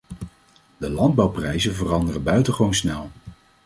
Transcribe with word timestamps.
De 0.77 0.89
landbouwprijzen 0.89 1.73
veranderen 1.75 2.23
buitengewoon 2.23 2.73
snel. 2.73 3.09